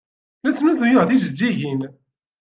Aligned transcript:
La 0.43 0.51
snuzuyeɣ 0.51 1.03
tijeǧǧigin. 1.05 1.81